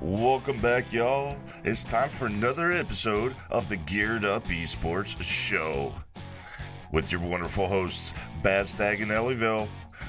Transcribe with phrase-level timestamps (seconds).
[0.00, 1.36] Welcome back, y'all.
[1.64, 5.92] It's time for another episode of the Geared Up Esports Show
[6.90, 9.68] with your wonderful hosts, Bad Stag and Elliville.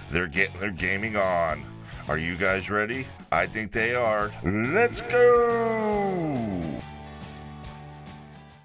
[0.10, 1.64] They're getting their gaming on.
[2.08, 3.06] Are you guys ready?
[3.32, 4.32] I think they are.
[4.44, 6.82] Let's go!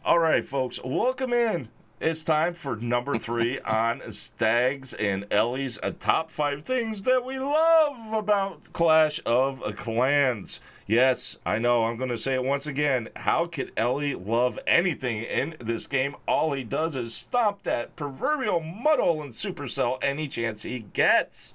[0.05, 1.69] All right, folks, welcome in.
[2.01, 7.39] It's time for number three on Stags and Ellie's uh, top five things that we
[7.39, 10.61] love about Clash of Clans.
[10.89, 13.11] Yes, I know, I'm going to say it once again.
[13.15, 16.17] How could Ellie love anything in this game?
[16.27, 21.53] All he does is stomp that proverbial mudhole in Supercell any chance he gets.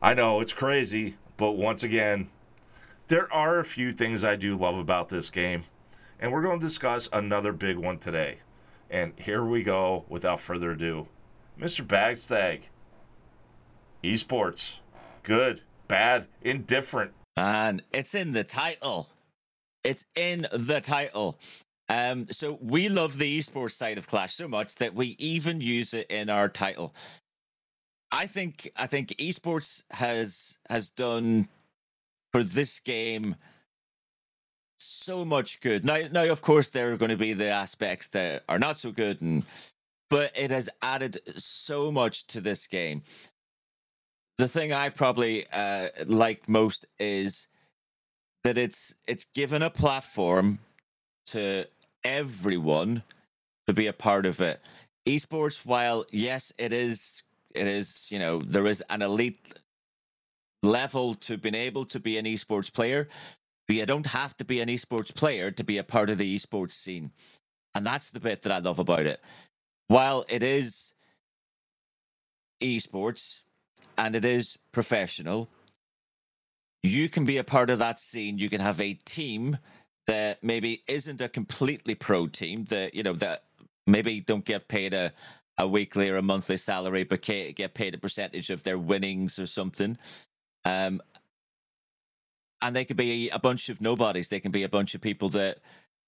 [0.00, 2.30] I know, it's crazy, but once again,
[3.08, 5.64] there are a few things I do love about this game,
[6.18, 8.38] and we're going to discuss another big one today.
[8.88, 11.08] And here we go without further ado.
[11.60, 11.86] Mr.
[11.86, 12.70] Bad Stag.
[14.02, 14.78] Esports.
[15.22, 17.12] Good, bad, indifferent.
[17.38, 19.08] And it's in the title.
[19.84, 21.38] It's in the title.
[21.88, 25.94] Um, so we love the esports side of Clash so much that we even use
[25.94, 26.92] it in our title.
[28.10, 31.48] I think I think esports has has done
[32.32, 33.36] for this game
[34.80, 35.84] so much good.
[35.84, 38.90] Now, now, of course, there are going to be the aspects that are not so
[38.90, 39.44] good, and
[40.10, 43.02] but it has added so much to this game.
[44.38, 47.48] The thing I probably uh, like most is
[48.44, 50.60] that it's it's given a platform
[51.26, 51.66] to
[52.04, 53.02] everyone
[53.66, 54.60] to be a part of it.
[55.06, 59.54] Esports, while yes, it is it is you know there is an elite
[60.62, 63.08] level to being able to be an esports player
[63.68, 66.34] but you don't have to be an esports player to be a part of the
[66.36, 67.12] esports scene.
[67.74, 69.20] And that's the bit that I love about it.
[69.88, 70.94] While it is
[72.62, 73.42] esports
[73.98, 75.50] and it is professional,
[76.82, 78.38] you can be a part of that scene.
[78.38, 79.58] You can have a team
[80.06, 83.44] that maybe isn't a completely pro team that, you know, that
[83.86, 85.12] maybe don't get paid a,
[85.58, 89.46] a weekly or a monthly salary, but get paid a percentage of their winnings or
[89.46, 89.98] something.
[90.64, 91.02] Um,
[92.62, 94.28] and they could be a bunch of nobodies.
[94.28, 95.58] They can be a bunch of people that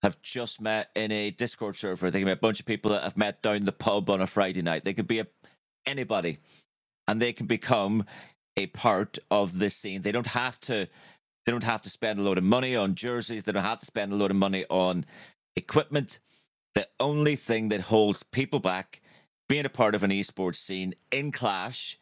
[0.02, 2.10] have just met in a Discord server.
[2.10, 4.26] They can be a bunch of people that have met down the pub on a
[4.26, 4.84] Friday night.
[4.84, 5.26] They could be a,
[5.86, 6.38] anybody,
[7.10, 8.04] and they can become
[8.56, 10.02] a part of this scene.
[10.02, 10.86] They don't have to.
[11.44, 13.42] They don't have to spend a load of money on jerseys.
[13.42, 15.04] They don't have to spend a load of money on
[15.56, 16.20] equipment.
[16.76, 19.00] The only thing that holds people back
[19.48, 21.98] being a part of an esports scene in Clash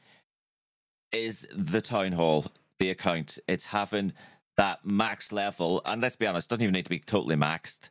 [1.11, 2.45] is the town hall,
[2.79, 3.39] the account.
[3.49, 4.13] It's having
[4.59, 7.89] that max level, and let's be honest, doesn't even need to be totally maxed.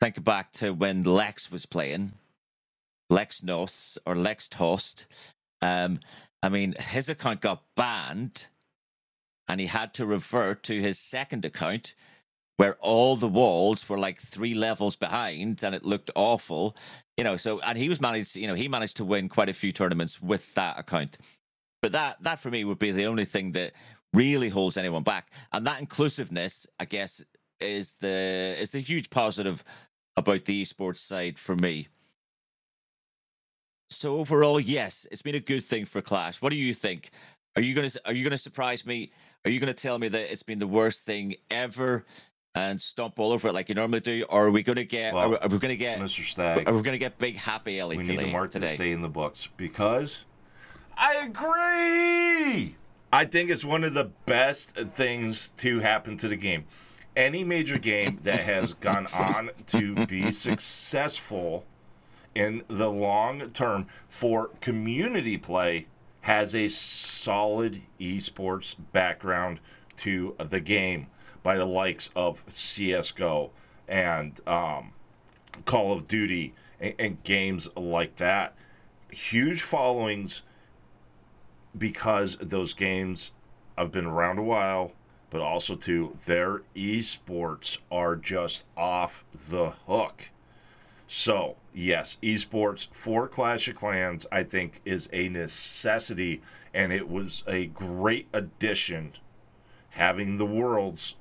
[0.00, 2.14] Think back to when Lex was playing,
[3.08, 5.06] Lex Nos or Lex Toast.
[5.62, 6.00] Um,
[6.42, 8.48] I mean, his account got banned,
[9.48, 11.94] and he had to revert to his second account,
[12.56, 16.76] where all the walls were like three levels behind, and it looked awful.
[17.16, 18.36] You know, so and he was managed.
[18.36, 21.18] You know, he managed to win quite a few tournaments with that account.
[21.82, 23.72] But that that for me would be the only thing that
[24.14, 25.30] really holds anyone back.
[25.52, 27.22] And that inclusiveness, I guess,
[27.60, 29.64] is the is the huge positive
[30.16, 31.88] about the esports side for me.
[33.90, 36.42] So overall, yes, it's been a good thing for Clash.
[36.42, 37.10] What do you think?
[37.56, 39.12] Are you gonna are you gonna surprise me?
[39.44, 42.04] Are you gonna tell me that it's been the worst thing ever?
[42.54, 45.12] and stomp all over it like you normally do, or are we going to get?
[45.12, 46.24] Well, are, we, are, we going to get Mr.
[46.24, 46.68] Stag?
[46.68, 47.96] Are we going to get big happy Ellie?
[47.96, 48.66] We today, need to mark today?
[48.68, 50.24] to stay in the books because
[50.96, 52.76] I agree.
[53.12, 56.64] I think it's one of the best things to happen to the game.
[57.16, 61.64] Any major game that has gone on to be successful
[62.34, 65.86] in the long term for community play
[66.22, 69.60] has a solid esports background
[69.96, 71.06] to the game
[71.42, 73.50] by the likes of CSGO
[73.86, 74.92] and um,
[75.66, 78.54] Call of Duty and, and games like that.
[79.10, 80.42] Huge followings
[81.76, 83.32] because those games
[83.76, 84.92] have been around a while,
[85.30, 90.30] but also too their esports are just off the hook.
[91.06, 96.40] So, yes, esports for Clash of Clans, I think, is a necessity,
[96.72, 99.12] and it was a great addition
[99.90, 101.16] having the worlds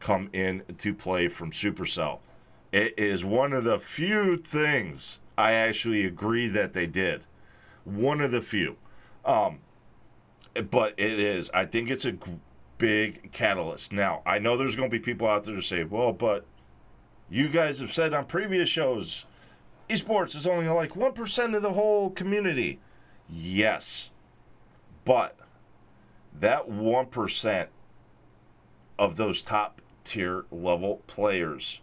[0.00, 2.20] come in to play from Supercell.
[2.70, 7.26] It is one of the few things I actually agree that they did.
[7.84, 8.76] One of the few.
[9.24, 9.60] Um,
[10.70, 11.50] but it is.
[11.54, 12.16] I think it's a
[12.78, 13.92] big catalyst.
[13.92, 16.44] Now, I know there's going to be people out there to say, well, but
[17.30, 19.24] you guys have said on previous shows,
[19.88, 22.78] esports is only like 1% of the whole community.
[23.28, 24.10] Yes.
[25.04, 25.36] But
[26.38, 27.66] that 1%
[28.98, 31.80] of those top tier level players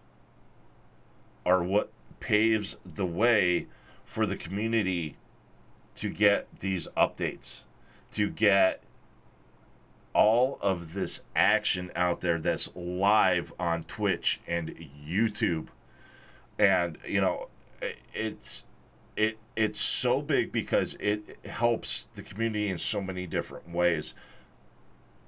[1.45, 3.67] are what paves the way
[4.03, 5.15] for the community
[5.95, 7.61] to get these updates,
[8.11, 8.81] to get
[10.13, 14.75] all of this action out there that's live on Twitch and
[15.05, 15.67] YouTube.
[16.57, 17.49] And, you know,
[18.13, 18.63] it's
[19.15, 24.13] it it's so big because it helps the community in so many different ways.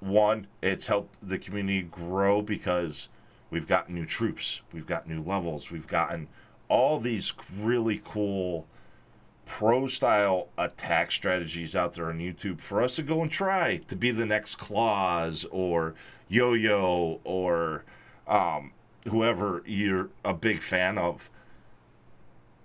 [0.00, 3.08] One, it's helped the community grow because
[3.50, 6.28] we've got new troops, we've got new levels, we've gotten
[6.68, 8.66] all these really cool
[9.48, 13.96] pro style attack strategies out there on YouTube for us to go and try to
[13.96, 15.94] be the next Klaus or
[16.28, 17.84] Yo Yo or
[18.26, 18.72] um,
[19.08, 21.30] whoever you're a big fan of.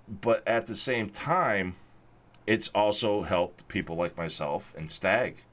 [0.08, 1.76] But at the same time,
[2.46, 5.44] it's also helped people like myself and Stag.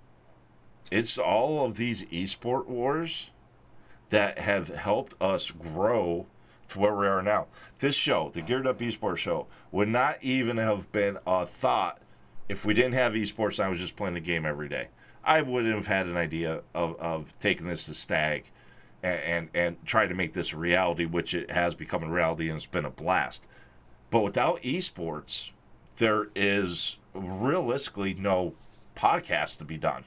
[0.90, 3.30] It's all of these esport wars
[4.10, 6.26] that have helped us grow
[6.68, 7.46] to where we are now.
[7.78, 12.00] This show, the Geared Up Esports Show, would not even have been a thought
[12.48, 14.88] if we didn't have esports and I was just playing the game every day.
[15.22, 18.50] I wouldn't have had an idea of, of taking this to Stag
[19.02, 22.48] and, and, and try to make this a reality, which it has become a reality
[22.48, 23.44] and it's been a blast.
[24.10, 25.50] But without esports,
[25.96, 28.54] there is realistically no
[28.96, 30.04] podcast to be done.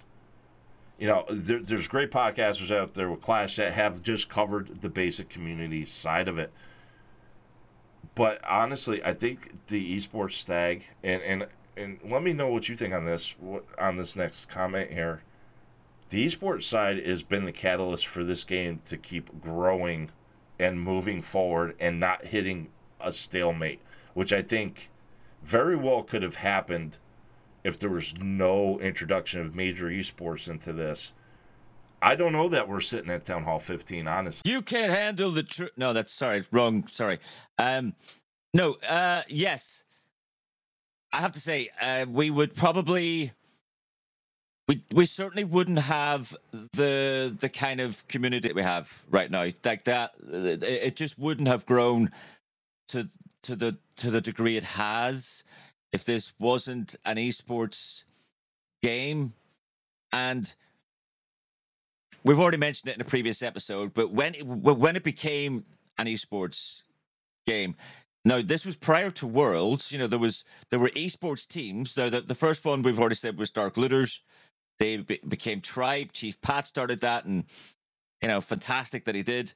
[1.00, 4.90] You know, there, there's great podcasters out there with Clash that have just covered the
[4.90, 6.52] basic community side of it.
[8.16, 12.76] But honestly, I think the esports stag and and and let me know what you
[12.76, 13.36] think on this
[13.80, 15.24] on this next comment here.
[16.10, 20.12] The esports side has been the catalyst for this game to keep growing
[20.60, 22.70] and moving forward and not hitting
[23.02, 23.82] a stalemate,
[24.14, 24.90] which I think
[25.44, 26.98] very well could have happened
[27.64, 31.14] if there was no introduction of major esports into this.
[32.02, 34.52] I don't know that we're sitting at Town Hall 15, honestly.
[34.52, 35.72] You can't handle the truth.
[35.78, 36.86] No, that's sorry, wrong.
[36.88, 37.20] Sorry.
[37.58, 37.96] Um,
[38.54, 39.86] no, uh, yes.
[41.14, 43.32] I have to say, uh, we would probably,
[44.68, 49.46] we we certainly wouldn't have the the kind of community we have right now.
[49.64, 52.10] Like that, it just wouldn't have grown
[52.90, 53.08] to
[53.44, 55.44] to the to the degree it has
[55.92, 58.04] if this wasn't an esports
[58.82, 59.34] game.
[60.12, 60.54] And
[62.24, 65.66] we've already mentioned it in a previous episode, but when it, when it became
[65.98, 66.84] an esports
[67.48, 67.76] game,
[68.26, 69.92] now this was prior to Worlds.
[69.92, 71.96] You know, there was there were esports teams.
[71.96, 74.22] The the, the first one we've already said was Dark Looters.
[74.80, 76.14] They be, became Tribe.
[76.14, 77.46] Chief Pat started that, and
[78.22, 79.54] you know, fantastic that he did.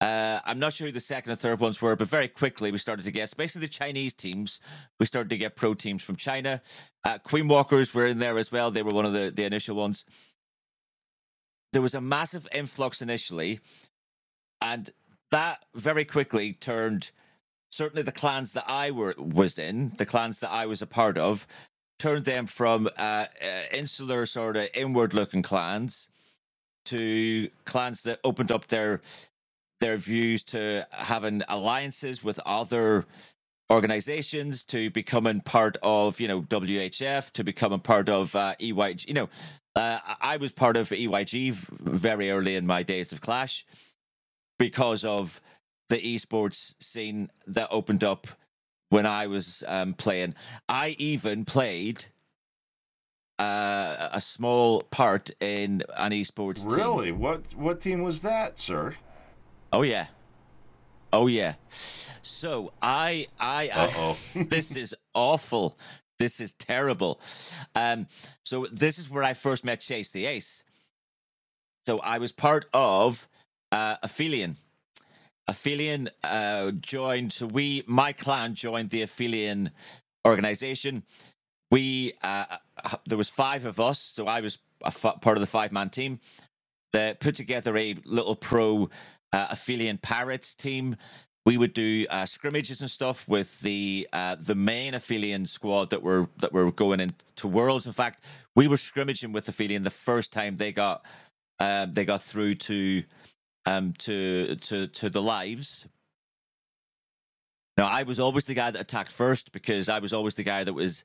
[0.00, 2.78] Uh, I'm not sure who the second and third ones were, but very quickly we
[2.78, 4.60] started to get, especially the Chinese teams,
[4.98, 6.62] we started to get pro teams from China.
[7.04, 8.70] Uh, Queen Walkers were in there as well.
[8.70, 10.06] They were one of the, the initial ones.
[11.72, 13.60] There was a massive influx initially,
[14.62, 14.88] and
[15.30, 17.10] that very quickly turned
[17.70, 21.18] certainly the clans that I were was in, the clans that I was a part
[21.18, 21.46] of,
[21.98, 23.26] turned them from uh, uh,
[23.72, 26.08] insular sort of inward looking clans
[26.86, 29.00] to clans that opened up their
[29.80, 33.06] their views to having alliances with other
[33.70, 39.14] organizations to becoming part of you know WHF to becoming part of uh, EYG you
[39.14, 39.28] know
[39.76, 43.64] uh, I was part of EYG very early in my days of Clash
[44.58, 45.40] because of
[45.88, 48.26] the esports scene that opened up
[48.90, 50.34] when I was um, playing.
[50.68, 52.06] I even played
[53.38, 57.06] uh, a small part in an esports really?
[57.06, 57.20] Team.
[57.20, 58.94] what what team was that sir
[59.72, 60.06] Oh yeah.
[61.12, 61.54] Oh yeah.
[62.22, 65.78] So I I, I this is awful.
[66.18, 67.20] This is terrible.
[67.74, 68.06] Um
[68.44, 70.64] so this is where I first met Chase the Ace.
[71.86, 73.28] So I was part of
[73.72, 74.56] uh Aphelion.
[75.48, 79.70] Aphelion uh joined so we my clan joined the Aphelion
[80.26, 81.04] organization.
[81.70, 82.56] We uh
[83.06, 85.90] there was five of us, so I was a f- part of the five man
[85.90, 86.18] team
[86.92, 88.90] that put together a little pro
[89.32, 90.96] uh, Aphelion Pirates team.
[91.46, 96.02] We would do uh, scrimmages and stuff with the uh, the main Aphelion squad that
[96.02, 97.86] were that were going into Worlds.
[97.86, 98.22] In fact,
[98.54, 101.04] we were scrimmaging with Aphelion the first time they got
[101.58, 103.04] um, they got through to
[103.66, 105.86] um, to to to the lives.
[107.76, 110.64] Now, I was always the guy that attacked first because I was always the guy
[110.64, 111.02] that was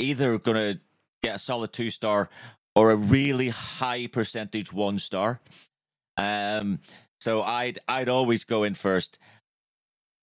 [0.00, 0.80] either going to
[1.22, 2.28] get a solid two star
[2.74, 5.40] or a really high percentage one star.
[6.16, 6.80] Um,
[7.20, 9.18] so I'd I'd always go in first.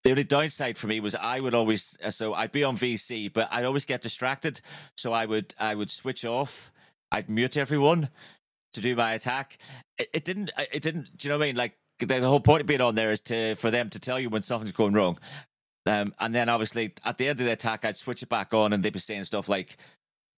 [0.03, 3.31] The only downside for me was I would always uh, so I'd be on VC,
[3.31, 4.61] but I'd always get distracted.
[4.97, 6.71] So I would I would switch off.
[7.11, 8.09] I'd mute everyone
[8.73, 9.57] to do my attack.
[9.97, 10.51] It, it didn't.
[10.71, 11.17] It didn't.
[11.17, 11.55] Do you know what I mean?
[11.55, 14.29] Like the whole point of being on there is to for them to tell you
[14.29, 15.17] when something's going wrong.
[15.85, 18.73] Um, and then obviously at the end of the attack, I'd switch it back on,
[18.73, 19.77] and they'd be saying stuff like,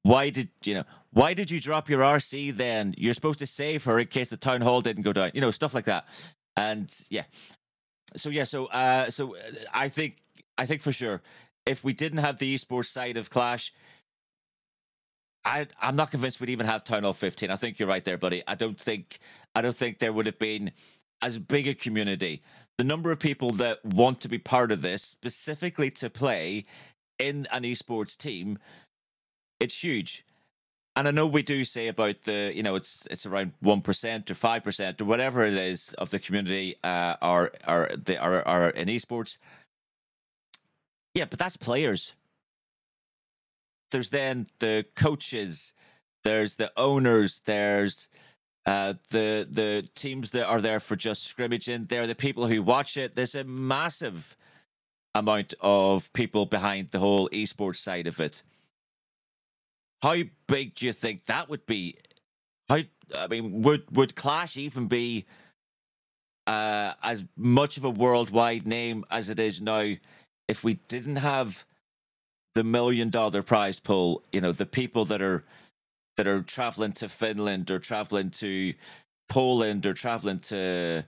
[0.04, 0.84] "Why did you know?
[1.12, 2.56] Why did you drop your RC?
[2.56, 5.32] Then you're supposed to save her in case the town hall didn't go down.
[5.34, 6.08] You know, stuff like that."
[6.58, 7.24] And yeah,
[8.16, 9.40] so yeah, so uh, so uh,
[9.74, 10.18] I think
[10.58, 11.22] I think for sure,
[11.66, 13.74] if we didn't have the esports side of Clash,
[15.44, 17.52] I I'm not convinced we'd even have Town Hall 15.
[17.52, 18.44] I think you're right there, buddy.
[18.48, 19.20] I don't think
[19.54, 20.72] I don't think there would have been
[21.22, 22.42] as big a community.
[22.78, 26.66] The number of people that want to be part of this, specifically to play
[27.18, 28.60] in an esports team,
[29.60, 30.26] it's huge.
[30.98, 34.32] And I know we do say about the, you know, it's it's around one percent
[34.32, 38.42] or five percent or whatever it is of the community uh, are are they are
[38.48, 39.38] are in esports.
[41.14, 42.16] Yeah, but that's players.
[43.92, 45.74] There's then the coaches,
[46.24, 48.10] there's the owners, there's
[48.66, 51.86] uh, the the teams that are there for just scrimmaging.
[51.86, 53.16] There are the people who watch it.
[53.16, 54.38] There's a massive
[55.14, 58.44] amount of people behind the whole esports side of it.
[60.06, 61.98] How big do you think that would be?
[62.70, 62.82] How
[63.16, 65.26] I mean, would would Clash even be
[66.46, 69.94] uh, as much of a worldwide name as it is now
[70.48, 71.66] if we didn't have
[72.54, 74.22] the million dollar prize pool?
[74.32, 75.44] You know, the people that are
[76.18, 78.76] that are traveling to Finland or traveling to
[79.28, 81.04] Poland or traveling to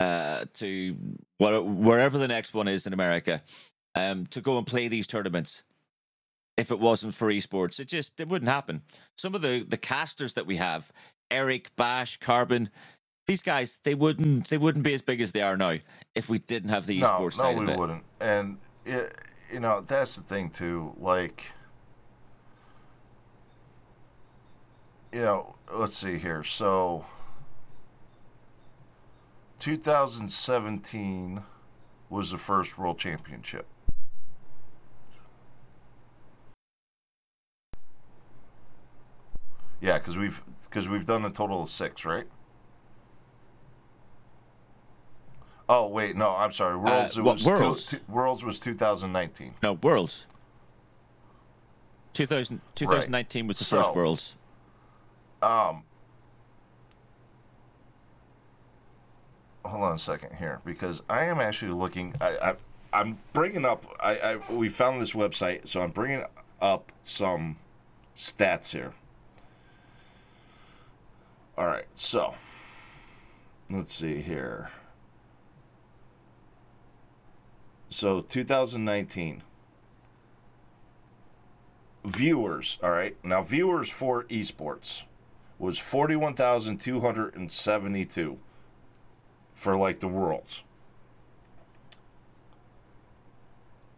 [0.00, 0.96] uh, to
[1.38, 3.40] wherever the next one is in America
[3.94, 5.62] um, to go and play these tournaments.
[6.58, 8.82] If it wasn't for esports, it just it wouldn't happen.
[9.16, 10.92] Some of the the casters that we have,
[11.30, 12.68] Eric, Bash, Carbon,
[13.26, 15.76] these guys they wouldn't they wouldn't be as big as they are now
[16.14, 17.78] if we didn't have the esports no, side no, of we it.
[17.78, 18.02] wouldn't.
[18.20, 19.16] And it,
[19.52, 20.94] you know that's the thing too.
[20.98, 21.52] Like
[25.12, 26.42] you know, let's see here.
[26.42, 27.04] So,
[29.58, 31.42] 2017
[32.10, 33.66] was the first World Championship.
[39.80, 42.26] Yeah, because we've because we've done a total of six, right?
[45.68, 46.76] Oh wait, no, I'm sorry.
[46.76, 47.86] Worlds Uh, was Worlds?
[47.86, 49.54] Two, Worlds was 2019.
[49.62, 50.26] No, Worlds.
[52.14, 54.34] 2000, 2019 was the So- first Worlds.
[55.40, 55.84] Um,
[59.64, 62.14] hold on a second here because I am actually looking.
[62.20, 62.54] I, I
[62.92, 63.84] I'm bringing up.
[64.00, 66.24] I, I we found this website, so I'm bringing
[66.60, 67.56] up some
[68.16, 68.94] stats here.
[71.58, 72.34] All right, so
[73.68, 74.70] let's see here.
[77.88, 79.42] So 2019
[82.04, 82.78] viewers.
[82.80, 85.06] All right, now viewers for esports
[85.58, 88.38] was 41,272
[89.52, 90.62] for like the worlds.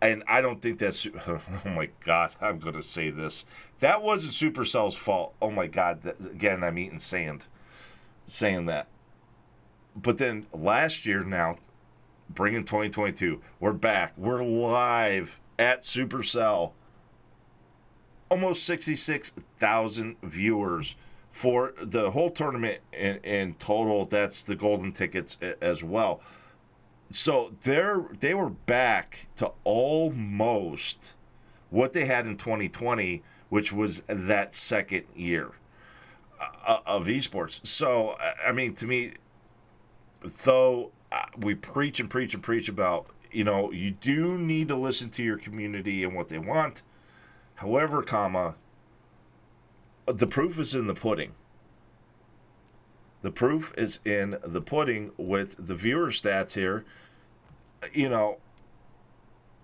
[0.02, 1.08] And I don't think that's.
[1.28, 3.46] Oh my God, I'm going to say this.
[3.80, 5.34] That wasn't Supercell's fault.
[5.42, 6.04] Oh my God.
[6.04, 7.48] That, again, I'm eating sand
[8.26, 8.88] saying that.
[9.96, 11.58] But then last year, now,
[12.30, 14.14] bringing 2022, we're back.
[14.18, 16.74] We're live at Supercell.
[18.30, 20.96] Almost 66,000 viewers
[21.32, 24.06] for the whole tournament in, in total.
[24.06, 26.22] That's the golden tickets as well.
[27.12, 31.14] So they're they were back to almost
[31.70, 35.52] what they had in 2020, which was that second year
[36.66, 37.66] uh, of esports.
[37.66, 39.14] So I- I mean, to me,
[40.44, 44.76] though uh, we preach and preach and preach about, you know, you do need to
[44.76, 46.82] listen to your community and what they want.
[47.58, 48.56] However, comma,
[50.06, 51.34] the proof is in the pudding.
[53.24, 56.86] The proof is in the pudding with the viewer stats here.
[57.92, 58.38] You know,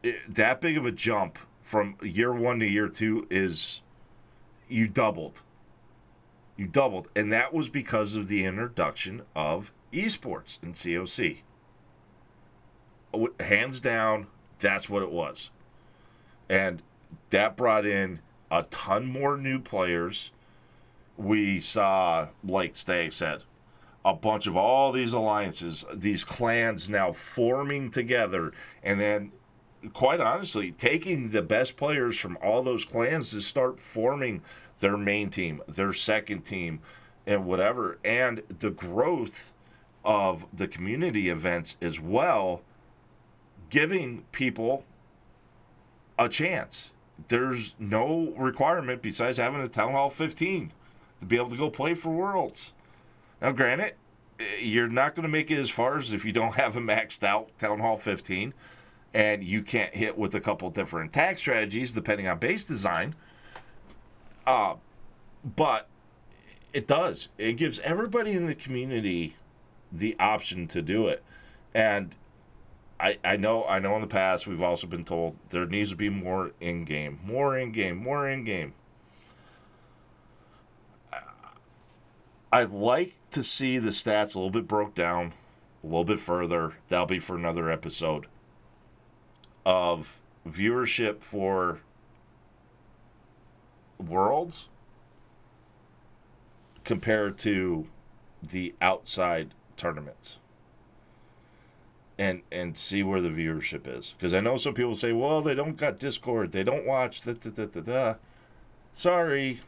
[0.02, 3.82] it, that big of a jump from year one to year two is
[4.68, 5.44] you doubled.
[6.58, 7.10] You doubled.
[7.16, 11.42] And that was because of the introduction of esports in COC.
[13.40, 15.52] Hands down, that's what it was.
[16.50, 16.82] And
[17.34, 18.20] that brought in
[18.52, 20.32] a ton more new players.
[21.18, 23.44] We saw, like Stag said,
[24.06, 28.52] a bunch of all these alliances, these clans now forming together,
[28.84, 29.32] and then,
[29.94, 34.42] quite honestly, taking the best players from all those clans to start forming
[34.80, 36.82] their main team, their second team,
[37.26, 37.98] and whatever.
[38.04, 39.54] And the growth
[40.06, 42.62] of the community events as well,
[43.72, 44.86] giving people
[46.20, 46.94] a chance.
[47.28, 50.72] There's no requirement besides having a Town Hall 15
[51.22, 52.74] to be able to go play for Worlds.
[53.42, 53.94] Now, granted,
[54.60, 57.24] you're not going to make it as far as if you don't have a maxed
[57.24, 58.54] out Town Hall 15
[59.14, 63.16] and you can't hit with a couple different attack strategies depending on base design.
[64.46, 64.76] Uh,
[65.44, 65.88] but
[66.74, 67.30] it does.
[67.38, 69.36] It gives everybody in the community
[69.92, 71.24] the option to do it.
[71.74, 72.16] And
[73.04, 75.96] I, I know I know in the past we've also been told there needs to
[75.98, 78.74] be more in game, more in game, more in game.
[82.50, 85.34] I'd like to see the stats a little bit broke down,
[85.84, 86.76] a little bit further.
[86.88, 88.28] That'll be for another episode
[89.66, 91.82] of viewership for
[93.98, 94.70] worlds
[96.86, 97.88] compared to
[98.42, 100.40] the outside tournaments
[102.18, 104.14] and and see where the viewership is.
[104.18, 106.52] Because i know some people say well they don't got discord.
[106.52, 108.16] They don't watch da, da, da, da, da.
[108.94, 109.62] sorry.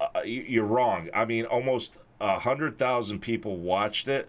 [0.00, 1.08] Uh, you're wrong.
[1.14, 4.28] I mean almost hundred thousand people watched it.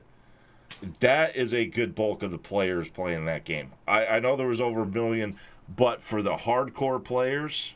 [1.00, 3.72] That is a good bulk of the players playing that game.
[3.88, 5.38] I, I know there was over a million
[5.74, 7.74] but for the hardcore players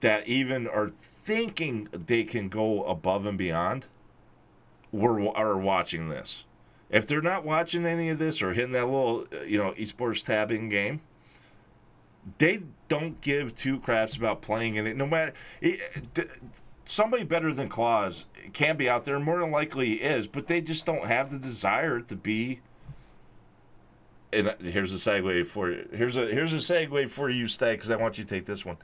[0.00, 3.88] that even are thinking they can go above and beyond
[4.92, 6.44] were are watching this.
[6.90, 10.68] If they're not watching any of this or hitting that little, you know, esports tabbing
[10.68, 11.00] game,
[12.38, 14.96] they don't give two craps about playing in it.
[14.96, 15.80] No matter it,
[16.84, 20.84] somebody better than Klaus can be out there, more than likely is, but they just
[20.84, 22.60] don't have the desire to be.
[24.32, 25.88] And here's a segue for you.
[25.92, 28.64] Here's a here's a segue for you, Stag, because I want you to take this
[28.64, 28.76] one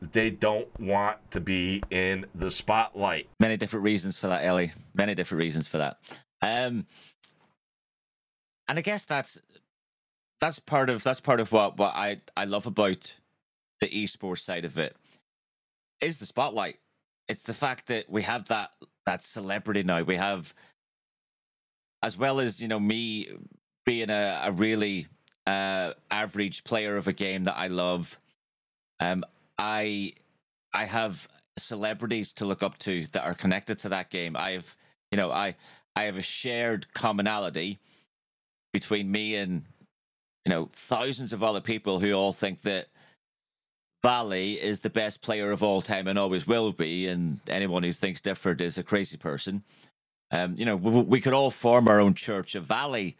[0.00, 3.28] they don't want to be in the spotlight.
[3.40, 4.72] Many different reasons for that, Ellie.
[4.94, 5.98] Many different reasons for that.
[6.42, 6.86] Um,
[8.68, 9.40] and I guess that's
[10.40, 13.16] that's part of that's part of what what I I love about
[13.80, 14.96] the esports side of it
[16.00, 16.78] is the spotlight.
[17.28, 18.74] It's the fact that we have that
[19.06, 20.02] that celebrity now.
[20.02, 20.54] We have,
[22.02, 23.28] as well as you know, me
[23.84, 25.06] being a, a really
[25.46, 28.18] uh, average player of a game that I love.
[29.00, 29.24] Um,
[29.58, 30.14] I
[30.72, 34.36] I have celebrities to look up to that are connected to that game.
[34.36, 34.76] I have
[35.10, 35.56] you know I
[35.96, 37.78] I have a shared commonality
[38.72, 39.62] between me and
[40.44, 42.86] you know thousands of other people who all think that
[44.02, 47.92] Valley is the best player of all time and always will be, and anyone who
[47.92, 49.64] thinks different is a crazy person.
[50.30, 53.16] Um, you know, we, we could all form our own church of Valley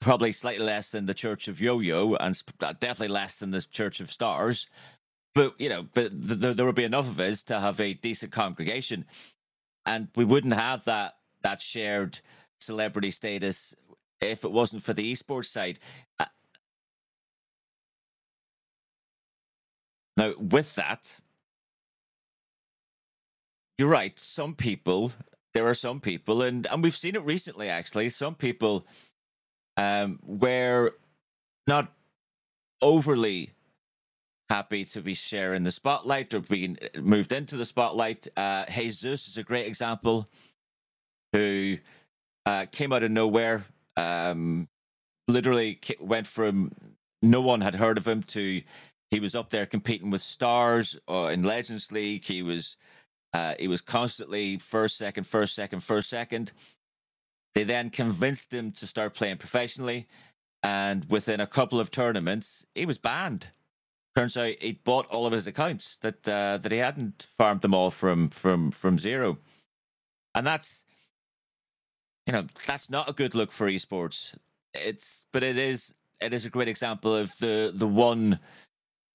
[0.00, 4.00] probably slightly less than the Church of Yo-Yo, and uh, definitely less than the Church
[4.00, 4.66] of Stars.
[5.34, 7.94] But you know, but th- th- there would be enough of us to have a
[7.94, 9.04] decent congregation,
[9.90, 12.20] and we wouldn't have that that shared
[12.60, 13.74] celebrity status
[14.20, 15.78] if it wasn't for the esports side.
[16.18, 16.26] Uh,
[20.16, 21.18] now, with that,
[23.78, 24.16] you're right.
[24.18, 25.12] Some people,
[25.54, 27.68] there are some people, and and we've seen it recently.
[27.68, 28.86] Actually, some people
[29.76, 30.92] um, we're
[31.66, 31.92] not
[32.80, 33.50] overly
[34.50, 38.26] happy to be sharing the spotlight or being moved into the spotlight.
[38.36, 40.26] Uh, Jesus is a great example
[41.32, 41.78] who
[42.44, 43.64] uh, came out of nowhere,
[43.96, 44.68] um,
[45.28, 46.72] literally went from
[47.22, 48.62] no one had heard of him to
[49.10, 52.24] he was up there competing with stars uh, in Legends League.
[52.24, 52.76] He was
[53.32, 56.52] uh, he was constantly first, second, first, second, first, second.
[57.54, 60.06] They then convinced him to start playing professionally,
[60.62, 63.48] and within a couple of tournaments, he was banned.
[64.16, 67.74] Turns out he bought all of his accounts that uh, that he hadn't farmed them
[67.74, 69.38] all from from from zero,
[70.34, 70.84] and that's
[72.26, 74.34] you know that's not a good look for esports.
[74.74, 78.40] It's but it is it is a great example of the the one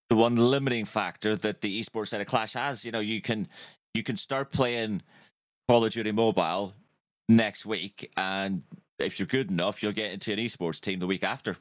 [0.09, 2.85] the one limiting factor that the esports side of Clash has.
[2.85, 3.47] You know, you can
[3.93, 5.01] you can start playing
[5.67, 6.73] Call of Duty Mobile
[7.27, 8.63] next week, and
[8.99, 11.57] if you're good enough, you'll get into an esports team the week after.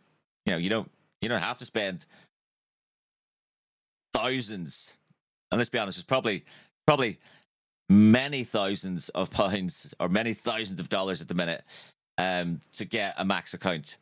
[0.46, 2.06] You know, you don't you don't have to spend
[4.14, 4.96] thousands.
[5.50, 6.44] And let's be honest, it's probably
[6.86, 7.18] probably
[7.90, 11.64] many thousands of pounds or many thousands of dollars at the minute
[12.18, 13.98] um, to get a max account.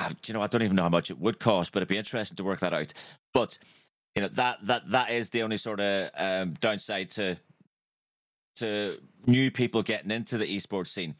[0.00, 1.98] uh, you know, I don't even know how much it would cost, but it'd be
[1.98, 2.92] interesting to work that out.
[3.34, 3.58] But
[4.14, 7.36] you know, that that that is the only sort of um, downside to
[8.56, 11.14] to new people getting into the esports scene.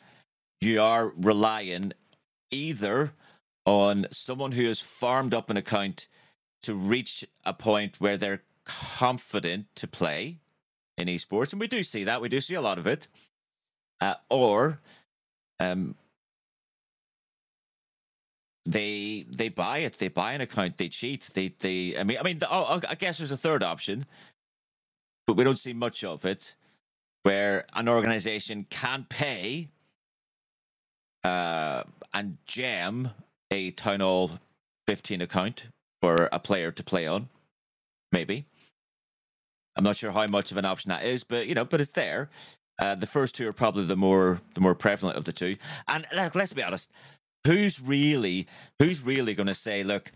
[0.61, 1.93] You are relying
[2.51, 3.13] either
[3.67, 6.09] on someone who has farmed up an account
[6.63, 10.39] to reach a point where they're confident to play
[10.97, 12.21] in esports, and we do see that.
[12.21, 13.09] We do see a lot of it.
[14.01, 14.81] Uh, or
[15.61, 15.95] um,
[18.65, 19.95] they they buy it.
[19.95, 20.79] They buy an account.
[20.79, 21.31] They cheat.
[21.35, 21.97] They they.
[21.99, 22.41] I mean, I mean.
[22.51, 24.07] Oh, I guess there's a third option,
[25.27, 26.55] but we don't see much of it,
[27.23, 29.69] where an organization can pay
[31.25, 33.11] uh, and jam
[33.51, 34.33] a Town Hall
[34.89, 35.69] 15 account
[36.03, 37.29] for a player to play on.
[38.11, 38.45] Maybe.
[39.77, 41.93] I'm not sure how much of an option that is, but you know, but it's
[41.93, 42.29] there.
[42.79, 45.57] Uh, the first two are probably the more the more prevalent of the two.
[45.89, 46.91] And like, let's be honest,
[47.47, 48.47] who's really
[48.79, 50.13] who's really going to say, look,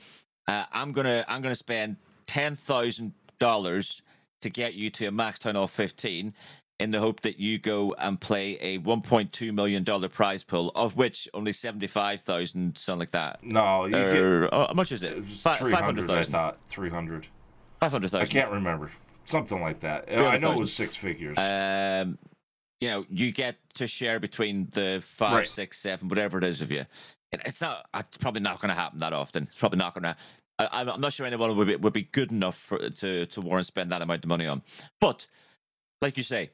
[0.49, 1.97] uh, I'm gonna I'm gonna spend
[2.27, 4.03] ten thousand dollars
[4.43, 6.35] to get you to a max town hall 15
[6.79, 10.97] in the hope that you go and play a 1.2 million dollar prize pool, of
[10.97, 13.43] which only 75,000, something like that.
[13.45, 15.17] No, you or, get, oh, how much is it?
[15.17, 16.11] it 500,000.
[16.11, 17.27] I thought 300.
[17.81, 18.21] 500,000.
[18.21, 18.91] I can't remember.
[19.25, 20.05] Something like that.
[20.09, 21.37] I know it was six figures.
[21.39, 22.19] Um,
[22.81, 25.47] you know, you get to share between the five, right.
[25.47, 26.85] six, seven, whatever it is of you.
[27.33, 27.87] It's not.
[27.95, 29.45] It's probably not going to happen that often.
[29.45, 30.17] It's probably not going to.
[30.59, 33.91] I'm not sure anyone would be, would be good enough for, to to warrant spend
[33.93, 34.63] that amount of money on.
[35.01, 35.27] But
[36.01, 36.51] like you say,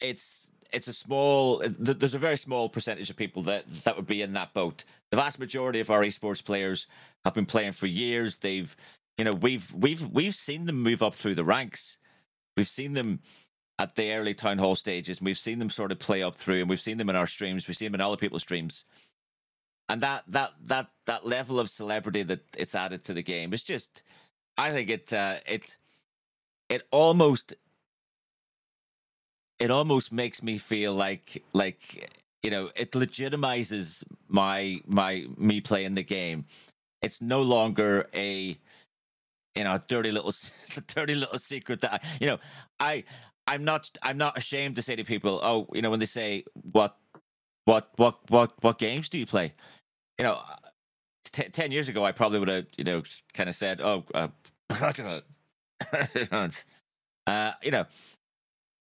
[0.00, 1.62] it's it's a small.
[1.64, 4.84] There's a very small percentage of people that that would be in that boat.
[5.10, 6.86] The vast majority of our esports players
[7.24, 8.38] have been playing for years.
[8.38, 8.74] They've,
[9.16, 11.98] you know, we've we've we've seen them move up through the ranks.
[12.56, 13.20] We've seen them
[13.78, 15.18] at the early town hall stages.
[15.18, 17.26] And we've seen them sort of play up through, and we've seen them in our
[17.26, 17.68] streams.
[17.68, 18.84] We've seen them in other people's streams,
[19.88, 23.62] and that that that that level of celebrity that it's added to the game is
[23.62, 24.02] just,
[24.56, 25.78] I think it uh, it
[26.68, 27.54] it almost
[29.58, 32.10] it almost makes me feel like like
[32.42, 36.44] you know it legitimizes my my me playing the game.
[37.02, 38.56] It's no longer a
[39.54, 40.32] you know dirty little
[40.86, 42.38] dirty little secret that I, you know
[42.78, 43.04] I
[43.48, 46.44] I'm not I'm not ashamed to say to people, oh, you know, when they say
[46.70, 46.96] what
[47.64, 49.54] what what what what games do you play?
[50.18, 50.40] You know,
[51.32, 54.28] t- ten years ago, I probably would have you know kind of said, oh, uh,
[57.26, 57.86] uh, you know,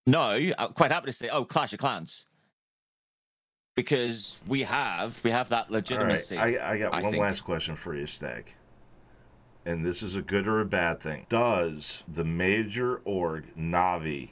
[0.07, 2.25] no, I'm quite happy to say, oh, Clash of Clans.
[3.75, 6.35] Because we have we have that legitimacy.
[6.35, 6.59] Right.
[6.59, 7.21] I, I got I one think.
[7.21, 8.55] last question for you, Stag
[9.67, 11.25] and this is a good or a bad thing.
[11.27, 14.29] Does the major org Navi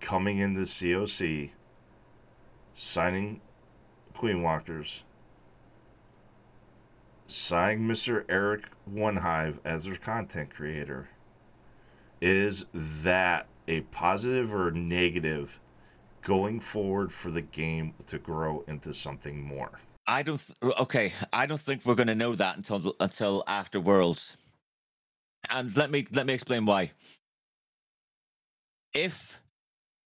[0.00, 1.50] coming into COC,
[2.72, 3.40] signing
[4.14, 5.02] Queen Walkers,
[7.26, 8.24] signing Mr.
[8.28, 11.08] Eric Onehive as their content creator.
[12.20, 15.60] Is that a positive or negative
[16.22, 19.78] going forward for the game to grow into something more?
[20.06, 20.38] I don't.
[20.60, 24.36] Th- okay, I don't think we're going to know that until until after Worlds.
[25.50, 26.92] And let me let me explain why.
[28.94, 29.40] If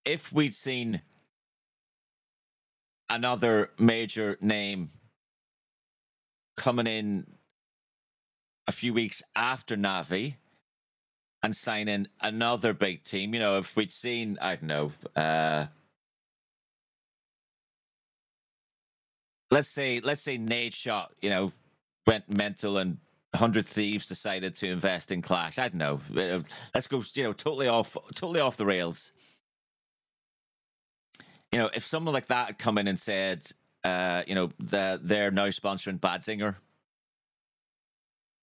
[0.05, 1.03] if we'd seen
[3.09, 4.91] another major name
[6.57, 7.27] coming in
[8.67, 10.35] a few weeks after Navi
[11.43, 15.67] and signing another big team, you know, if we'd seen, I don't know, uh,
[19.51, 21.53] let's say, let's say Nadeshot, you know,
[22.07, 22.99] went mental and
[23.33, 25.59] 100 Thieves decided to invest in Clash.
[25.59, 26.01] I don't know.
[26.17, 26.43] Uh,
[26.75, 29.13] let's go, you know, totally off, totally off the rails
[31.53, 33.45] you know, if someone like that had come in and said,
[33.85, 36.57] uh, you know, that they're now sponsoring Bad Singer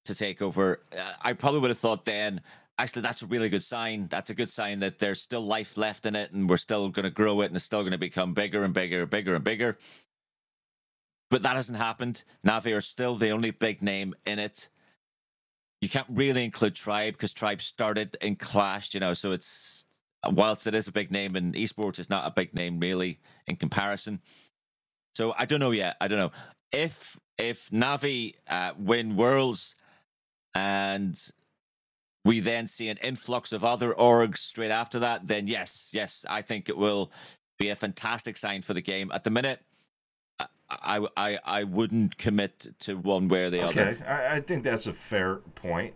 [0.05, 2.41] to take over, uh, I probably would have thought then,
[2.79, 4.07] actually, that's a really good sign.
[4.07, 7.03] That's a good sign that there's still life left in it and we're still going
[7.03, 9.43] to grow it and it's still going to become bigger and bigger, and bigger and
[9.43, 9.77] bigger.
[11.29, 12.23] But that hasn't happened.
[12.45, 14.69] Navi are still the only big name in it.
[15.81, 19.85] You can't really include Tribe because Tribe started in Clash, you know, so it's
[20.27, 23.55] whilst it is a big name in esports, it's not a big name really in
[23.55, 24.19] comparison.
[25.13, 25.95] So I don't know yet.
[26.01, 26.31] I don't know
[26.71, 29.75] if if Navi uh, win Worlds
[30.53, 31.17] and
[32.25, 36.41] we then see an influx of other orgs straight after that, then yes, yes, I
[36.41, 37.11] think it will
[37.57, 39.11] be a fantastic sign for the game.
[39.13, 39.61] At the minute,
[40.69, 43.81] I I I wouldn't commit to one way or the okay.
[43.81, 43.91] other.
[43.91, 45.93] Okay, I, I think that's a fair point.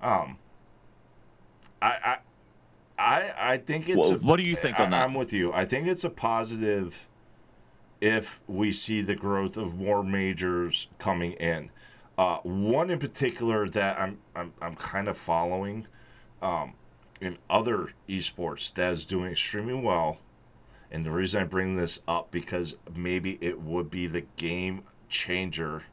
[0.00, 0.38] Um,
[1.80, 2.18] I, I
[2.98, 3.98] I I think it's.
[3.98, 5.04] Well, a, what do you think on that?
[5.04, 5.52] I'm with you.
[5.52, 7.08] I think it's a positive
[8.00, 11.70] if we see the growth of more majors coming in.
[12.16, 15.86] Uh, one in particular that I'm I'm, I'm kind of following
[16.42, 16.74] um,
[17.20, 20.18] in other esports that is doing extremely well,
[20.92, 25.84] and the reason I bring this up because maybe it would be the game changer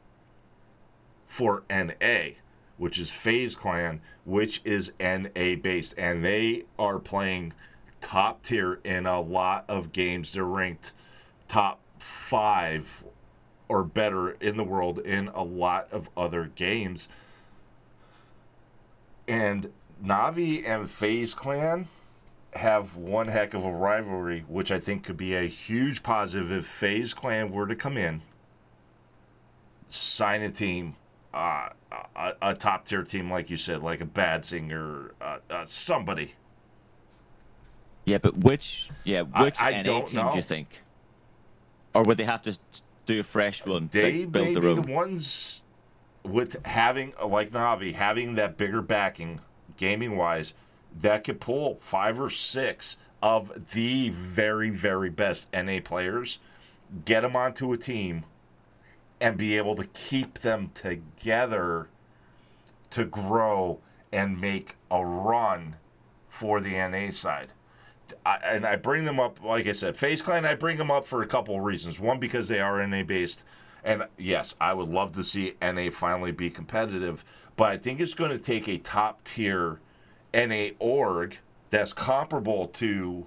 [1.26, 2.34] for NA,
[2.76, 7.52] which is FaZe Clan, which is NA based, and they are playing
[8.00, 10.32] top tier in a lot of games.
[10.32, 10.92] They're ranked
[11.48, 13.02] top five
[13.72, 17.08] or better in the world in a lot of other games.
[19.26, 19.72] And
[20.04, 21.88] Navi and FaZe Clan
[22.52, 26.66] have one heck of a rivalry, which I think could be a huge positive if
[26.66, 28.20] FaZe Clan were to come in,
[29.88, 30.96] sign a team,
[31.32, 31.70] uh,
[32.14, 36.34] a, a top tier team, like you said, like a Bad Singer, uh, uh, somebody.
[38.04, 40.30] Yeah, but which yeah which I, I NA team know.
[40.32, 40.82] do you think?
[41.94, 42.58] Or would they have to
[43.06, 43.88] do a fresh one?
[43.92, 44.82] They build may their be own?
[44.82, 45.62] the ones
[46.22, 49.40] with having like Navi having that bigger backing,
[49.76, 50.54] gaming wise,
[51.00, 56.38] that could pull five or six of the very very best NA players,
[57.04, 58.24] get them onto a team,
[59.20, 61.88] and be able to keep them together
[62.90, 63.78] to grow
[64.12, 65.76] and make a run
[66.28, 67.52] for the NA side.
[68.24, 70.44] And I bring them up, like I said, FaZe Clan.
[70.44, 72.00] I bring them up for a couple of reasons.
[72.00, 73.44] One, because they are NA based,
[73.84, 77.24] and yes, I would love to see NA finally be competitive.
[77.56, 79.80] But I think it's going to take a top tier
[80.34, 81.38] NA org
[81.70, 83.26] that's comparable to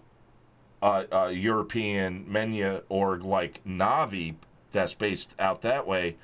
[0.81, 4.35] a, a European MENA org like Navi,
[4.71, 6.17] that's based out that way,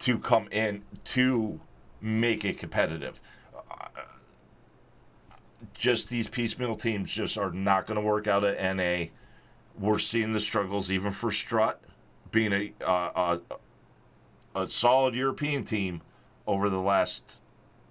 [0.00, 1.60] to come in to
[2.00, 3.20] make it competitive
[5.76, 9.06] just these piecemeal teams just are not going to work out at NA.
[9.78, 11.80] We're seeing the struggles even for Strut
[12.30, 13.38] being a, uh,
[14.54, 16.00] a, a solid European team
[16.46, 17.40] over the last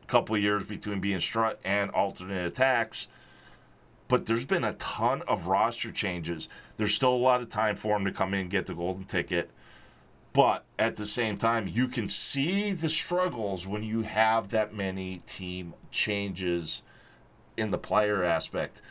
[0.08, 3.08] couple years between being Strut and alternate attacks.
[4.08, 6.48] But there's been a ton of roster changes.
[6.78, 9.06] There's still a lot of time for them to come in and get the golden
[9.06, 9.50] ticket.
[10.34, 15.22] But at the same time, you can see the struggles when you have that many
[15.26, 16.84] team changes
[17.58, 18.82] in the player aspect.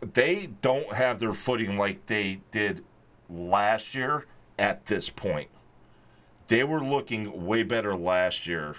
[0.00, 2.84] They don't have their footing like they did
[3.28, 4.26] last year
[4.58, 5.48] at this point.
[6.46, 8.76] They were looking way better last year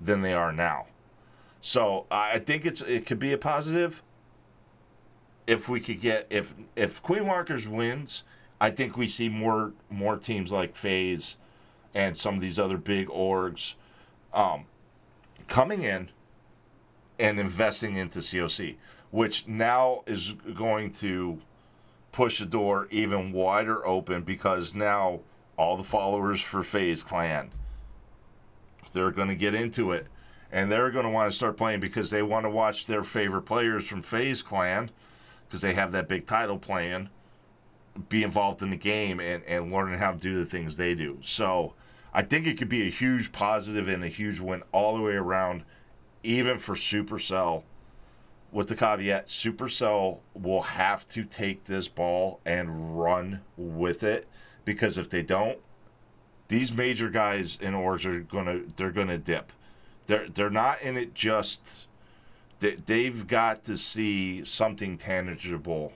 [0.00, 0.86] than they are now.
[1.60, 4.02] So I think it's it could be a positive
[5.46, 8.22] if we could get if if Queen Walkers wins,
[8.60, 11.36] I think we see more more teams like FaZe
[11.92, 13.74] and some of these other big orgs
[14.32, 14.66] um,
[15.48, 16.10] coming in
[17.20, 18.76] and investing into COC,
[19.10, 21.38] which now is going to
[22.12, 25.20] push the door even wider open because now
[25.56, 27.50] all the followers for FaZe Clan
[28.92, 30.06] they're going to get into it
[30.50, 33.42] and they're going to want to start playing because they want to watch their favorite
[33.42, 34.90] players from FaZe Clan
[35.46, 37.08] because they have that big title playing
[38.08, 41.18] be involved in the game and, and learning how to do the things they do.
[41.20, 41.74] So
[42.14, 45.14] I think it could be a huge positive and a huge win all the way
[45.14, 45.64] around
[46.22, 47.62] even for Supercell,
[48.52, 54.26] with the caveat, Supercell will have to take this ball and run with it
[54.64, 55.58] because if they don't,
[56.48, 59.52] these major guys in orgs are gonna they're gonna dip.
[60.06, 61.86] They're they're not in it just.
[62.58, 65.92] They, they've got to see something tangible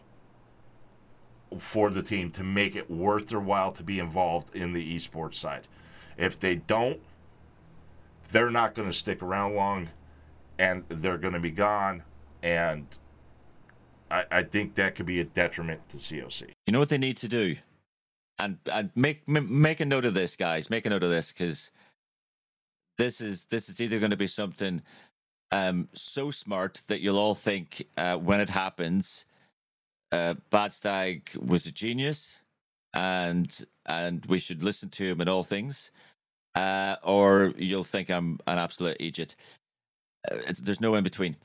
[1.58, 5.34] for the team to make it worth their while to be involved in the esports
[5.34, 5.68] side.
[6.16, 7.00] If they don't,
[8.30, 9.90] they're not going to stick around long
[10.58, 12.02] and they're going to be gone.
[12.42, 12.86] And
[14.10, 16.50] I, I think that could be a detriment to COC.
[16.66, 17.56] You know what they need to do,
[18.38, 20.70] and and make make a note of this, guys.
[20.70, 21.70] Make a note of this because
[22.98, 24.82] this is this is either going to be something
[25.50, 29.24] um, so smart that you'll all think uh, when it happens,
[30.12, 32.40] uh, Bad Stag was a genius,
[32.92, 35.90] and and we should listen to him in all things,
[36.54, 39.36] uh, or you'll think I'm an absolute idiot.
[40.30, 41.36] Uh, there's no in between.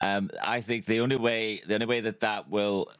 [0.00, 2.90] Um, I think the only way, the only way that that will,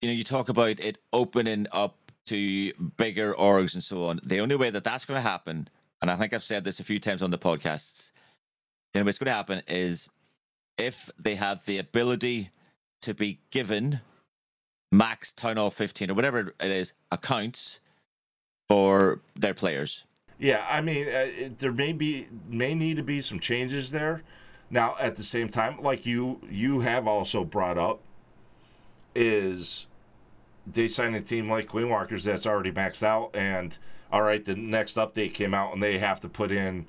[0.00, 4.20] you know, you talk about it opening up to bigger orgs and so on.
[4.22, 5.68] The only way that that's going to happen,
[6.00, 8.12] and I think I've said this a few times on the podcasts,
[8.94, 10.08] only way it's going to happen is
[10.78, 12.50] if they have the ability
[13.02, 14.00] to be given
[14.90, 17.80] max Town Hall 15 or whatever it is accounts
[18.68, 20.04] for their players.
[20.42, 24.22] Yeah, I mean, uh, it, there may be may need to be some changes there.
[24.70, 28.00] Now, at the same time, like you you have also brought up,
[29.14, 29.86] is
[30.66, 33.78] they sign a team like Queenwalkers that's already maxed out, and
[34.10, 36.86] all right, the next update came out, and they have to put in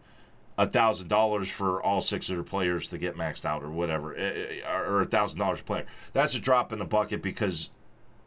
[0.57, 4.15] a thousand dollars for all six of their players to get maxed out or whatever,
[4.15, 5.85] eh, eh, or a thousand dollars a player.
[6.13, 7.69] That's a drop in the bucket because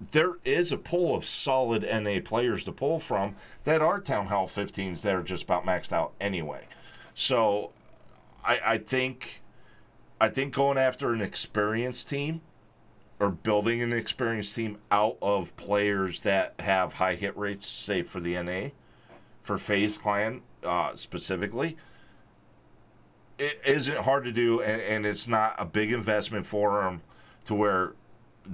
[0.01, 4.47] there is a pool of solid NA players to pull from that are Town Hall
[4.47, 6.67] 15s that are just about maxed out anyway.
[7.15, 7.73] So
[8.45, 9.43] I, I think
[10.21, 12.41] I think going after an experienced team
[13.19, 18.21] or building an experienced team out of players that have high hit rates, say for
[18.21, 18.69] the NA,
[19.43, 21.77] for FaZe Clan uh, specifically,
[23.39, 27.03] it isn't hard to do, and, and it's not a big investment for them
[27.45, 27.93] to where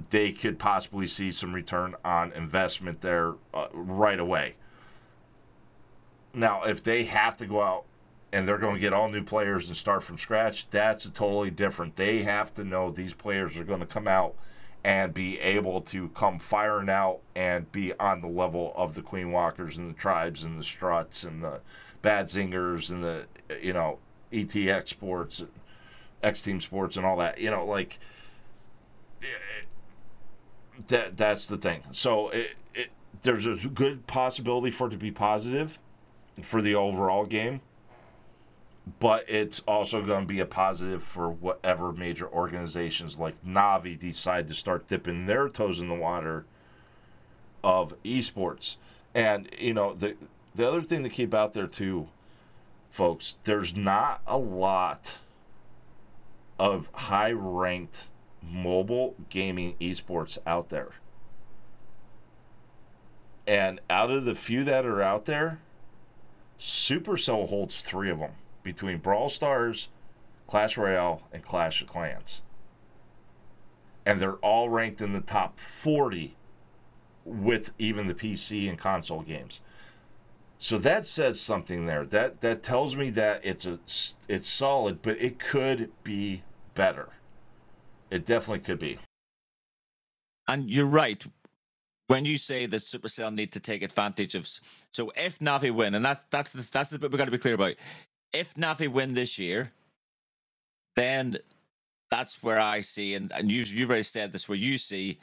[0.09, 4.55] they could possibly see some return on investment there uh, right away.
[6.33, 7.85] Now, if they have to go out
[8.31, 11.95] and they're going to get all new players and start from scratch, that's totally different.
[11.95, 14.35] They have to know these players are going to come out
[14.83, 19.31] and be able to come firing out and be on the level of the Queen
[19.31, 21.61] Walkers and the Tribes and the Struts and the
[22.01, 23.25] Bad Zingers and the,
[23.61, 23.99] you know,
[24.31, 25.43] ETX Sports,
[26.21, 27.39] X Team Sports and all that.
[27.39, 27.99] You know, like
[30.87, 31.83] that that's the thing.
[31.91, 32.89] So it, it
[33.21, 35.79] there's a good possibility for it to be positive
[36.41, 37.61] for the overall game,
[38.99, 44.47] but it's also going to be a positive for whatever major organizations like Navi decide
[44.47, 46.45] to start dipping their toes in the water
[47.63, 48.77] of esports.
[49.15, 50.15] And you know the
[50.55, 52.07] the other thing to keep out there too,
[52.89, 55.19] folks, there's not a lot
[56.59, 58.07] of high ranked
[58.51, 60.91] mobile gaming esports out there.
[63.45, 65.59] And out of the few that are out there,
[66.59, 68.31] Supercell holds three of them
[68.63, 69.89] between Brawl Stars,
[70.47, 72.41] Clash Royale, and Clash of Clans.
[74.05, 76.35] And they're all ranked in the top 40
[77.25, 79.61] with even the PC and console games.
[80.57, 82.05] So that says something there.
[82.05, 83.79] That that tells me that it's a
[84.29, 87.09] it's solid, but it could be better.
[88.13, 88.99] It definitely could be.
[90.47, 91.25] And you're right
[92.05, 94.47] when you say that Supercell need to take advantage of.
[94.91, 97.39] So if Navi win, and that's that's the, that's the bit we've got to be
[97.39, 97.73] clear about.
[98.31, 99.71] If Navi win this year,
[100.95, 101.37] then
[102.11, 105.17] that's where I see, and, and you you've already said this, where you see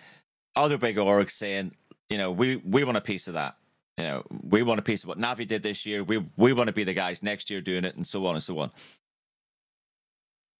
[0.56, 1.76] other big orgs saying,
[2.08, 3.56] you know, we we want a piece of that.
[3.98, 6.02] You know, we want a piece of what Navi did this year.
[6.02, 8.42] We we want to be the guys next year doing it, and so on and
[8.42, 8.72] so on.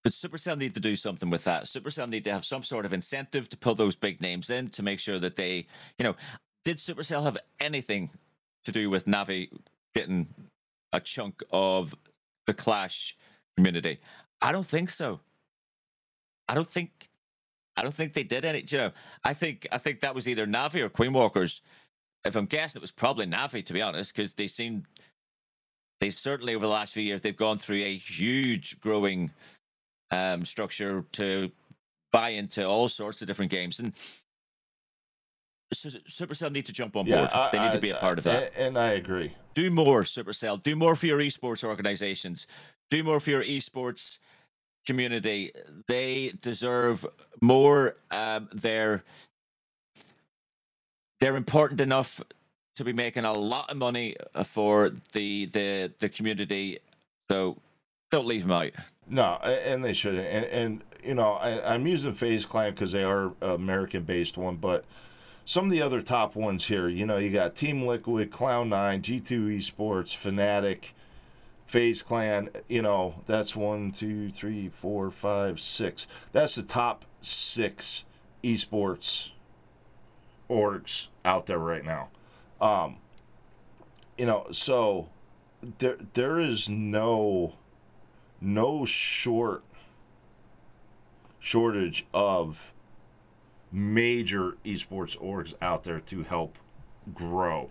[0.03, 1.65] But Supercell need to do something with that.
[1.65, 4.83] Supercell need to have some sort of incentive to pull those big names in to
[4.83, 5.67] make sure that they,
[5.99, 6.17] you know,
[6.65, 8.11] did Supercell have anything
[8.65, 9.51] to do with Navi
[9.95, 10.29] getting
[10.93, 11.95] a chunk of
[12.47, 13.17] the Clash
[13.57, 14.01] community?
[14.41, 15.21] I don't think so.
[16.49, 17.09] I don't think
[17.77, 18.65] I don't think they did any.
[18.69, 21.61] You know, I think I think that was either Navi or Queenwalkers.
[22.25, 24.87] If I'm guessing, it was probably Navi to be honest, because they seem
[26.01, 29.31] they certainly over the last few years they've gone through a huge growing
[30.11, 31.51] um, structure to
[32.13, 33.79] buy into all sorts of different games.
[33.79, 33.95] And
[35.73, 37.31] Supercell need to jump on board.
[37.31, 38.53] Yeah, I, they need I, to be a part of that.
[38.57, 39.37] And I agree.
[39.55, 40.63] Do more, Supercell.
[40.63, 42.47] Do more for your esports organizations.
[42.89, 44.19] Do more for your esports
[44.87, 45.53] community.
[45.87, 47.07] They deserve
[47.41, 47.97] more.
[48.11, 49.05] Um, they're
[51.21, 52.21] they're important enough
[52.77, 56.81] to be making a lot of money for the the the community.
[57.31, 57.59] So
[58.11, 58.73] don't leave them out.
[59.11, 60.27] No, and they shouldn't.
[60.27, 64.57] And, and you know, I, am using FaZe Clan because they are American based one,
[64.57, 64.85] but
[65.45, 69.59] some of the other top ones here, you know, you got Team Liquid, Cloud9, G2
[69.59, 70.93] Esports, Fnatic,
[71.67, 72.51] FaZe Clan.
[72.69, 76.07] You know, that's one, two, three, four, five, six.
[76.31, 78.05] That's the top six
[78.45, 79.31] esports
[80.49, 82.11] orgs out there right now.
[82.61, 82.99] Um,
[84.17, 85.09] you know, so
[85.79, 87.55] there there is no
[88.41, 89.63] no short
[91.39, 92.75] shortage of
[93.73, 96.59] major esports orgs out there to help
[97.15, 97.71] grow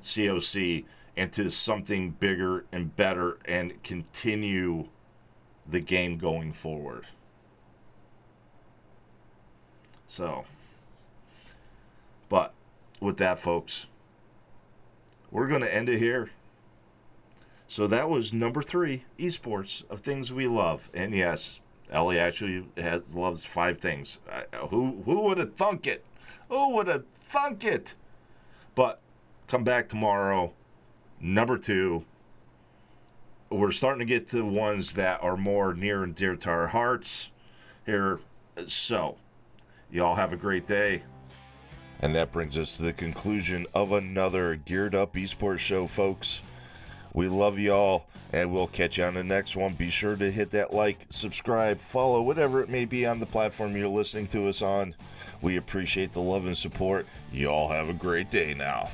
[0.00, 0.84] COC
[1.16, 4.86] into something bigger and better and continue
[5.68, 7.06] the game going forward.
[10.06, 10.44] So,
[12.28, 12.52] but
[13.00, 13.86] with that, folks,
[15.30, 16.30] we're going to end it here.
[17.70, 20.90] So that was number three, esports of things we love.
[20.92, 24.18] And yes, Ellie actually has, loves five things.
[24.70, 26.04] who who would have thunk it?
[26.48, 27.94] Who would have thunk it?
[28.74, 28.98] But
[29.46, 30.52] come back tomorrow.
[31.20, 32.04] Number two.
[33.50, 37.30] We're starting to get to ones that are more near and dear to our hearts
[37.86, 38.18] here.
[38.66, 39.16] So,
[39.92, 41.02] y'all have a great day.
[42.00, 46.42] And that brings us to the conclusion of another Geared Up Esports show, folks.
[47.14, 49.74] We love y'all, and we'll catch you on the next one.
[49.74, 53.76] Be sure to hit that like, subscribe, follow, whatever it may be on the platform
[53.76, 54.94] you're listening to us on.
[55.42, 57.06] We appreciate the love and support.
[57.32, 58.88] Y'all have a great day now.